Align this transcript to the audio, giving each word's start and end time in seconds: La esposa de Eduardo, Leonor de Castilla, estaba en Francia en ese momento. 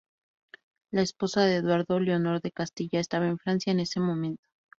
La 0.91 1.03
esposa 1.03 1.41
de 1.45 1.57
Eduardo, 1.57 1.99
Leonor 1.99 2.41
de 2.41 2.49
Castilla, 2.51 2.99
estaba 2.99 3.27
en 3.27 3.37
Francia 3.37 3.71
en 3.71 3.81
ese 3.81 3.99
momento. 3.99 4.41